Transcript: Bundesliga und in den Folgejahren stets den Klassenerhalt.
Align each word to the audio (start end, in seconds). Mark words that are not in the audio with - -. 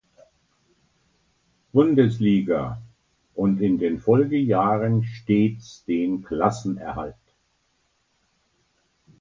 Bundesliga 1.75 2.81
und 3.35 3.61
in 3.61 3.77
den 3.77 3.99
Folgejahren 3.99 5.03
stets 5.03 5.85
den 5.85 6.23
Klassenerhalt. 6.23 7.13